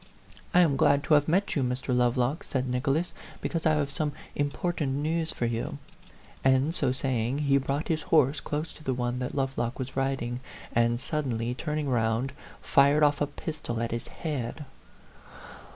[0.55, 1.95] 'I am glad to have met you, Mr.
[1.95, 6.07] Lovelock,' said Nicholas, 'because I have some important news for you; T
[6.43, 10.23] and, so saying, he brought his horse close to the one that Lovelock was rid
[10.23, 10.39] ing,
[10.73, 12.33] and, suddenly turning round,
[12.63, 14.65] fired off a pistol at his head.